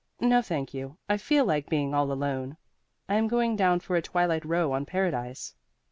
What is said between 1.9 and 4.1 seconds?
all alone. I'm going down for a